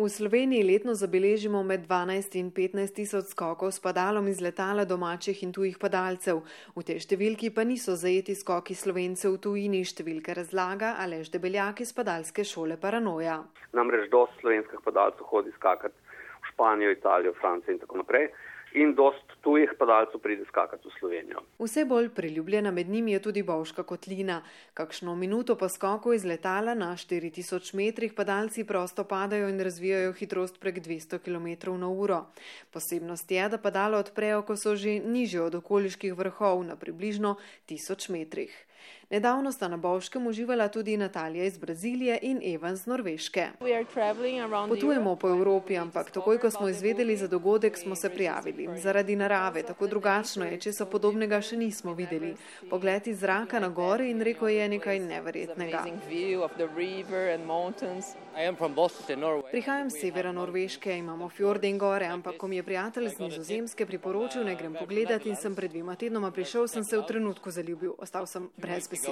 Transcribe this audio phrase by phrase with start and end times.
[0.00, 5.42] V Sloveniji letno zabeležimo med 12 in 15 tisoč skokov s padalom iz letala domačih
[5.44, 6.40] in tujih padalcev.
[6.72, 11.92] V tej številki pa niso zajeti skoki slovencev v tujini, številka razlaga Alež Debeljak iz
[11.92, 13.42] padalske šole Paranoja.
[13.76, 18.32] Namreč dosti slovenskih padalcev hodi skakati v Španijo, Italijo, Francijo in tako naprej
[18.74, 21.42] in dost tujih padalcev pride skakati v Slovenijo.
[21.58, 24.42] Vse bolj priljubljena med njimi je tudi Bovška kotlina.
[24.74, 30.60] Kakšno minuto po skoku iz letala na 4000 metrih padalci prosto padajo in razvijajo hitrost
[30.60, 32.24] prek 200 km na uro.
[32.70, 37.36] Posebnost je, da padalo odprejo, ko so že niže od okoliških vrhov na približno
[37.68, 38.66] 1000 metrih.
[39.10, 43.48] Nedavno sta na Bovškem uživala tudi Natalija iz Brazilije in Evan z Norveške.
[44.68, 48.59] Potujemo po Evropi, ampak takoj, ko smo izvedeli za dogodek, smo se prijavili.
[48.76, 52.34] Zaradi narave, tako drugačno je, če so podobnega še nismo videli.
[52.70, 55.84] Pogled iz zraka na gore in reko je nekaj neverjetnega.
[59.50, 63.86] Prihajam z severa Norveške, imamo fjorde in gore, ampak ko mi je prijatelj z nizozemske
[63.86, 67.94] priporočil, ne grem pogledat in sem pred dvima tednoma prišel, sem se v trenutku zaljubil.
[67.98, 69.10] Ostal sem brez besed.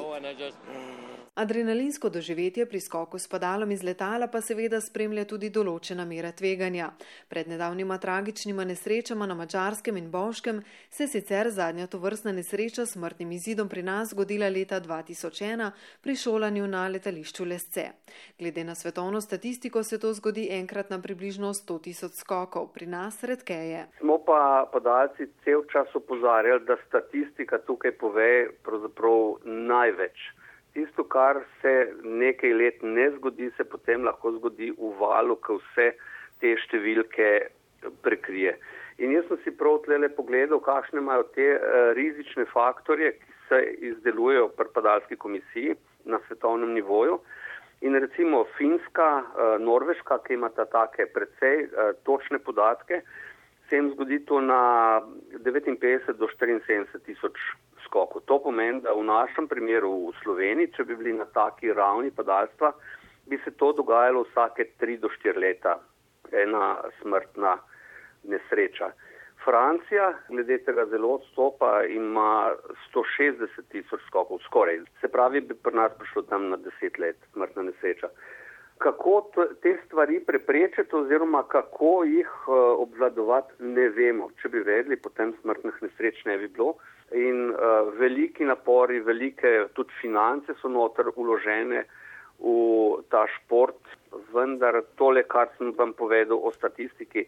[1.39, 6.89] Adrenalinsko doživetje pri skoku s padalom iz letala pa seveda spremlja tudi določena mera tveganja.
[7.31, 10.59] Pred nedavnima tragičnima nesrečama na Mačarskem in Boškem
[10.91, 15.71] se je sicer zadnja tovrstna nesreča s smrtnim izidom pri nas zgodila leta 2001
[16.03, 17.87] pri šolanju na letališču Lesce.
[18.39, 23.23] Glede na svetovno statistiko se to zgodi enkrat na približno 100 tisoč skokov, pri nas
[23.23, 23.87] redkeje.
[24.01, 30.48] Smo pa podalci cel čas upozarjali, da statistika tukaj pove pravzaprav največ
[30.79, 35.91] tisto, kar se nekaj let ne zgodi, se potem lahko zgodi v valu, ko vse
[36.43, 37.31] te številke
[38.05, 38.55] prekrije.
[39.03, 43.61] In jaz sem si prav tlele pogledal, kakšne imajo te uh, rizične faktorje, ki se
[43.91, 45.77] izdelujejo pri padalski komisiji
[46.11, 47.21] na svetovnem nivoju.
[47.87, 53.03] In recimo Finska, uh, Norveška, ki imata take precej uh, točne podatke,
[53.69, 54.61] se jim zgodi to na
[55.47, 57.39] 59 do 74 tisoč
[57.89, 58.23] skokov.
[58.31, 62.73] To pomeni, da v našem primeru v Sloveniji, če bi bili na taki ravni padalstva,
[63.29, 65.79] bi se to dogajalo vsake 3 do 4 leta,
[66.33, 67.59] ena smrtna
[68.29, 68.93] nesreča.
[69.45, 72.53] Francija, glede tega zelo odstopa, ima
[72.93, 74.83] 160 tisoč skokov, skoraj.
[75.01, 78.11] Se pravi, bi pri nas prišlo tam na 10 let smrtna nesreča.
[78.79, 79.15] Kako
[79.63, 82.55] te stvari preprečiti oziroma kako jih uh,
[82.85, 84.29] obvladovati, ne vemo.
[84.43, 86.77] Če bi vedeli, potem smrtnih nesreč ne bi bilo
[87.13, 91.85] in uh, veliki napori, velike tudi finance so noter uložene
[92.39, 93.81] v ta šport,
[94.33, 97.27] vendar tole, kar sem vam povedal o statistiki,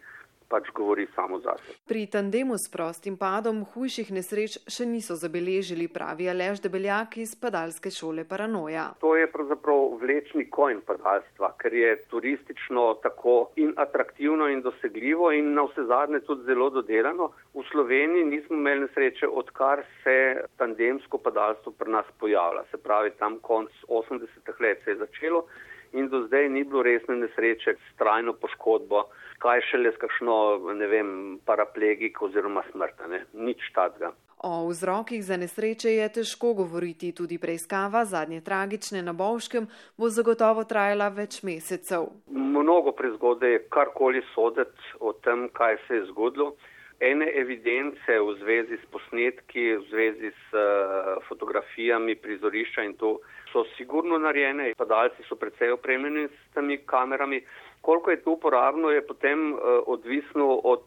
[0.50, 1.76] pač govori samo zase.
[1.86, 7.92] Pri tandemu s prostim padom hujših nesreč še niso zabeležili, pravi Alež Debeljak iz padalske
[7.94, 8.88] šole Paranoja.
[9.04, 15.54] To je pravzaprav vlečni konj padalstva, ker je turistično tako in atraktivno in dosegljivo in
[15.54, 17.30] na vse zadnje tudi zelo dodelano.
[17.54, 20.16] V Sloveniji nismo imeli nesreče, odkar se
[20.58, 22.66] tandemsko padalstvo pri nas pojavlja.
[22.70, 25.46] Se pravi, tam konc 80-ih let se je začelo
[25.92, 29.04] in do zdaj ni bilo resne nesreče s trajno poškodbo
[29.40, 30.36] kaj šele s kakšno,
[30.76, 31.12] ne vem,
[31.46, 33.24] paraplegik oziroma smrtane.
[33.32, 34.12] Nič tadga.
[34.44, 39.66] O vzrokih za nesreče je težko govoriti, tudi preiskava zadnje tragične na Bovškem
[40.00, 42.08] bo zagotovo trajala več mesecev.
[42.32, 46.54] Mnogo prezgode je karkoli sodeti o tem, kaj se je zgodilo.
[47.00, 53.18] Ene evidence v zvezi s posnetki, v zvezi s uh, fotografijami prizorišča in to
[53.52, 57.42] so sigurno narejene, padalci so precej opremljeni s temi kamerami.
[57.80, 60.82] Koliko je to uporabno, je potem uh, odvisno od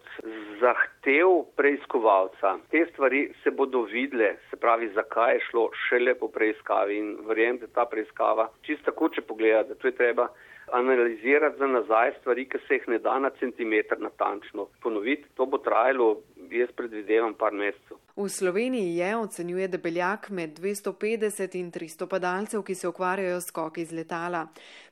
[0.62, 2.58] zahtev preiskovalca.
[2.70, 7.58] Te stvari se bodo videle, se pravi, zakaj je šlo šele po preiskavi in verjem,
[7.58, 10.28] da ta preiskava, čisto tako, če pogledate, to je treba
[10.72, 15.30] analizirati za nazaj stvari, ki se jih ne da na centimeter natančno ponoviti.
[15.36, 16.18] To bo trajalo,
[16.50, 17.98] jaz predvidevam, par mesecev.
[18.16, 23.82] V Sloveniji je, ocenjuje debeljak, med 250 in 300 padalcev, ki se ukvarjajo s skoki
[23.82, 24.44] iz letala.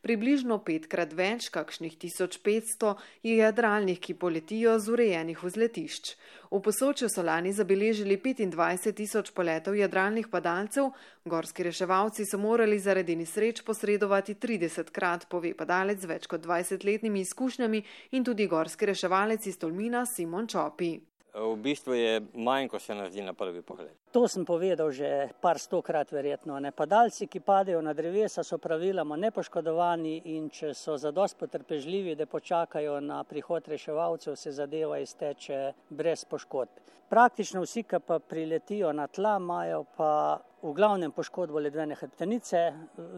[0.01, 6.16] Približno petkrat več, kakšnih 1500, je jadralnih, ki poletijo z urejenih vzletišč.
[6.49, 10.90] V posočju so lani zabeležili 25 tisoč poletov jadralnih padalcev,
[11.23, 17.22] gorski reševalci so morali zaradi nesreč posredovati 30 krat, pove padalec z več kot 20-letnimi
[17.22, 17.85] izkušnjami
[18.17, 23.09] in tudi gorski reševalec iz Tolmina Simon Čopi v bistvu je manj, kot se nam
[23.09, 24.00] zdi na prvi pogled.
[24.11, 26.59] To sem povedal že par stokrat verjetno.
[26.59, 26.75] Ne.
[26.75, 32.99] Padalci, ki padejo na drevesa, so praviloma nepoškodovani in če so zadost potrpežljivi, da počakajo
[32.99, 36.91] na prihod reševalcev, se zadeva izteče brez poškodb.
[37.11, 42.59] Praktično vsi, ki pa priletijo na tla, imajo pa v glavnem poškodbo ledvene hrbtenice,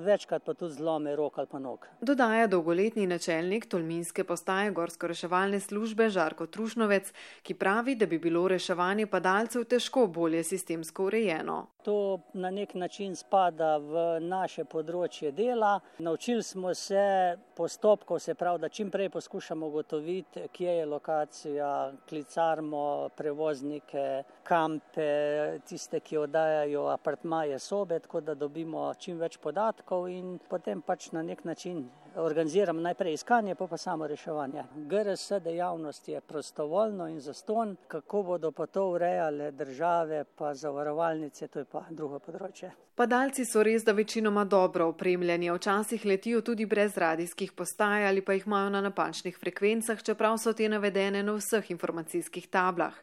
[0.05, 1.87] večkrat pa tudi zlome rok ali pa nog.
[2.01, 7.11] Dodaja dolgoletni načelnik Tolminske postaje gorsko-reševalne službe Žarko Trušnovec,
[7.43, 11.67] ki pravi, da bi bilo reševanje padalcev težko bolje sistemsko urejeno.
[11.83, 15.79] To na nek način spada v naše področje dela.
[15.99, 23.09] Naučili smo se postopkov, se pravi, da čim prej poskušamo ugotoviti, kje je lokacija, klicarmo,
[23.15, 30.81] prevoznike, kampe, tiste, ki oddajajo apartmaje sobe, tako da dobimo čim več podatkov in potem
[30.81, 31.85] pač na nek način
[32.15, 34.63] organiziramo najprej iskanje, pa pa samo reševanje.
[34.75, 41.59] GRS dejavnost je prostovoljno in zaston, kako bodo pa to urejale države, pa zavarovalnice, to
[41.59, 42.71] je pa drugo področje.
[42.95, 48.33] Padalci so res, da večinoma dobro opremljeni, včasih letijo tudi brez radijskih postaj ali pa
[48.33, 52.93] jih imajo na napačnih frekvencah, čeprav so te navedene na vseh informacijskih tablah.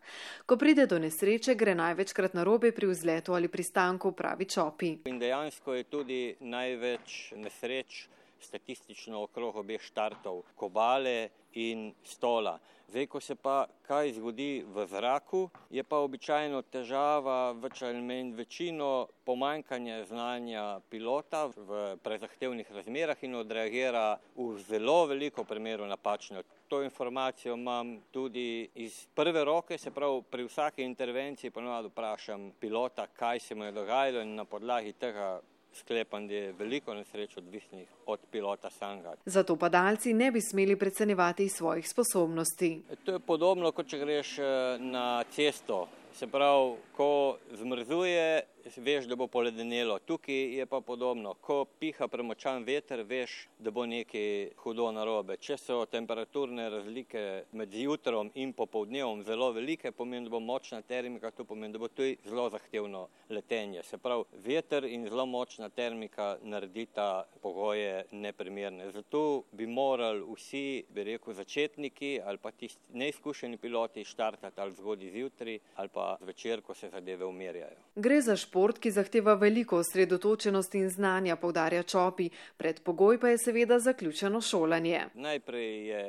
[0.47, 4.93] Ko pride do nesreče, gre največkrat na robe pri vzletu ali pristanku, pravi Čopi.
[5.11, 8.07] In dejansko je tudi največ nesreč
[8.43, 12.59] statistično okrog obeh štartov, kobale in stola.
[12.91, 18.33] Zdaj, ko se pa kaj zgodi v zraku, je pa običajno težava več ali manj
[18.35, 26.43] večino pomankanja znanja pilota v prezahtevnih razmerah in odreagira v zelo veliko primeru napačno.
[26.67, 33.07] To informacijo imam tudi iz prve roke, se pravi pri vsaki intervenciji ponovadi vprašam pilota,
[33.07, 35.39] kaj se mu je dogajalo in na podlagi tega
[35.75, 39.15] sklepam, da je veliko nesreč odvisnih od pilota samega.
[39.25, 42.83] Zato padalci ne bi smeli predsenjevati svojih sposobnosti.
[43.05, 44.45] To je podobno, kot če greš eh,
[44.79, 45.89] na cesto.
[46.15, 48.43] Se pravi, ko zmrzuje,
[48.77, 49.99] veš, da bo poledenelo.
[49.99, 51.35] Tukaj je pa podobno.
[51.35, 55.37] Ko piha premočan veter, veš, da bo nekaj hudo narobe.
[55.37, 61.31] Če so temperaturne razlike med jutrom in popovdnevom zelo velike, pomeni, da bo močna termika,
[61.31, 63.83] to pomeni, da bo tudi zelo zahtevno letenje.
[63.83, 68.91] Se pravi, veter in zelo močna termika naredita pogoje neprimerne.
[68.93, 75.11] Zato bi morali vsi, bi rekel, začetniki ali pa tisti neizkušeni piloti štartati ali zgodaj
[75.11, 77.77] zjutraj ali pa zvečer, ko se zadeve umirjajo.
[77.95, 83.79] Gre za šport, ki zahteva veliko osredotočenosti in znanja, povdarja Čopi, predpogoj pa je seveda
[83.79, 85.07] zaključeno šolanje.
[85.15, 86.03] Najprej je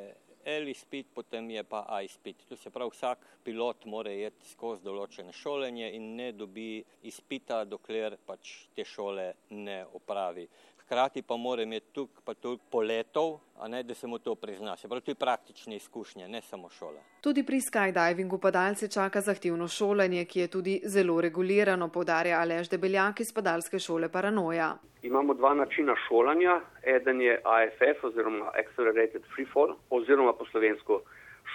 [0.46, 2.44] L izpit, potem je pa A izpit.
[2.50, 8.18] To se pravi, vsak pilot mora iti skozi določene šolanje in ne dobi izpita, dokler
[8.26, 10.48] pač te šole ne opravi.
[10.92, 14.76] Hkrati pa mora imeti tukaj pa tudi poletov, a ne da se mu to prizna.
[14.76, 17.00] Se pravi, to je praktične izkušnje, ne samo šola.
[17.22, 23.20] Tudi pri skydivingu padalce čaka zahtevno šolanje, ki je tudi zelo regulirano, povdarja Alež Debeljak
[23.20, 24.74] iz padalske šole Paranoja.
[25.02, 26.60] Imamo dva načina šolanja.
[26.84, 31.02] Eden je AFF oziroma Accelerated Freefall oziroma po slovensko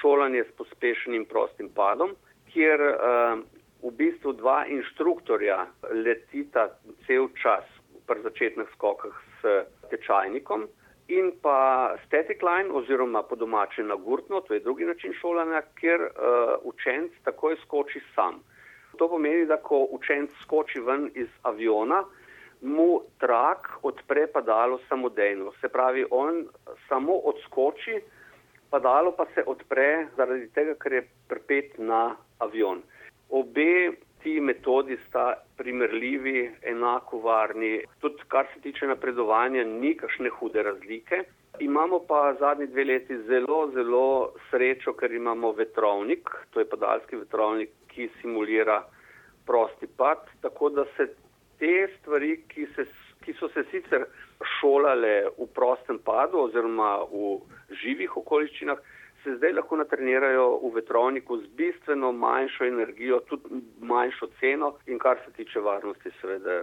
[0.01, 2.17] šolanje s pospešenim prostim padom,
[2.55, 3.45] kjer uh,
[3.85, 6.71] v bistvu dva inštruktorja letita
[7.07, 7.76] cel čas
[8.07, 10.67] pri začetnih skokah s tečajnikom
[11.09, 16.01] in pa static line oziroma po domače na gurtno, to je drugi način šolanja, kjer
[16.01, 16.11] uh,
[16.63, 18.43] učenc takoj skoči sam.
[18.99, 22.03] To pomeni, da ko učenc skoči ven iz aviona,
[22.61, 25.53] mu trak odpre padalo samodejno.
[25.61, 26.47] Se pravi, on
[26.89, 28.01] samo odskoči,
[28.71, 32.83] padalo pa se odpre zaradi tega, ker je pripet na avion.
[33.31, 37.81] Obe ti metodi sta primerljivi, enako varni.
[38.01, 41.25] Tudi kar se tiče napredovanja, ni kakšne hude razlike.
[41.61, 47.71] Imamo pa zadnji dve leti zelo, zelo srečo, ker imamo vetrovnik, to je padalski vetrovnik,
[47.89, 48.83] ki simulira
[49.47, 51.07] prosti pad, tako da se
[51.59, 52.85] te stvari, ki, se,
[53.25, 54.05] ki so se sicer
[54.59, 57.39] šolale v prostem padu oziroma v
[57.83, 58.83] živih okoliščinah,
[59.27, 65.19] se zdaj lahko natrenirajo v vetrovniku z bistveno manjšo energijo, tudi manjšo ceno in kar
[65.25, 66.63] se tiče varnosti, seveda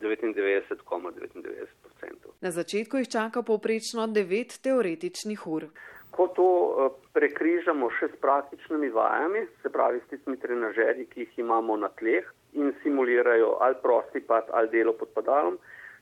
[0.00, 1.66] 99,99%.
[2.02, 5.66] ,99 Na začetku jih čaka povprečno 9 teoretičnih ur.
[6.10, 11.38] Ko to eh, prekrižamo še s praktičnimi vajami, se pravi s tistimi trenažerji, ki jih
[11.44, 15.58] imamo na tleh in simulirajo ali prosti pad ali delo pod padalom,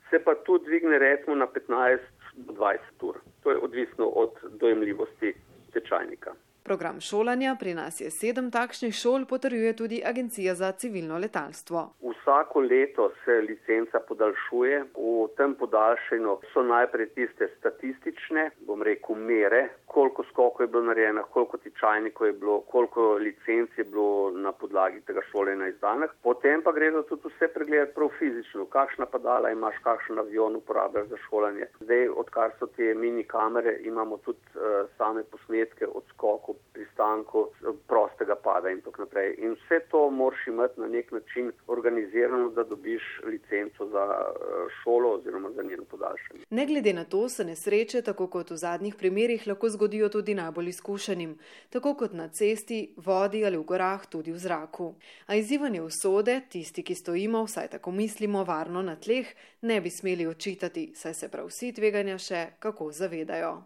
[0.09, 3.21] se pa tu dvigne recimo na 15-20 ur.
[3.43, 5.33] To je odvisno od dojemljivosti
[5.73, 6.33] tečajnika.
[6.63, 11.79] Program šolanja pri nas je sedem takšnih šol, potrjuje tudi Agencija za civilno letalstvo.
[12.11, 14.83] Vsako leto se licenca podaljšuje.
[14.93, 21.23] V tem podaljšanju so najprej tiste statistične, bom rekel, mere, koliko skokov je bilo narejeno,
[21.23, 26.09] koliko tičajnikov je bilo, koliko licenc je bilo na podlagi tega šolanja izdanih.
[26.23, 31.07] Potem pa gre za tudi vse pregledati prav fizično, kakšna padala imaš, kakšen avion uporabljaš
[31.07, 31.65] za šolanje.
[31.79, 37.49] Zdaj, odkar so te mini kamere, imamo tudi uh, same posnetke od skokov, pristankov,
[37.87, 39.35] prostega pada in tako naprej.
[39.37, 45.11] In vse to moraš imeti na nek način organizirano, da dobiš licenco za uh, šolo
[45.17, 46.43] oziroma za njeno podaljšanje.
[46.49, 50.69] Ne glede na to se nesreče, tako kot v zadnjih primerjih, lahko zgodijo tudi najbolj
[50.69, 51.37] izkušenim,
[51.69, 54.93] tako kot na cesti, vodi ali v gorah, tudi v zraku.
[55.25, 59.25] A izzivanje usode, tisti, ki stojimo, vsaj tako mislimo, varno na tleh,
[59.61, 63.55] ne bi smeli očitati, saj se prav vsi tveganja še kako zavedajo.